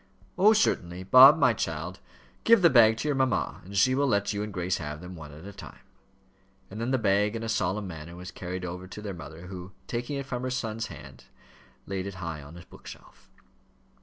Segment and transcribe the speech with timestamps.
[0.35, 1.03] "Oh, certainly.
[1.03, 1.99] Bob, my child,
[2.43, 5.15] give the bag to your mamma, and she will let you and Grace have them,
[5.15, 5.85] one at a time."
[6.71, 9.73] And then the bag in a solemn manner was carried over to their mother, who,
[9.85, 11.25] taking it from her son's hands,
[11.85, 13.29] laid it high on a bookshelf.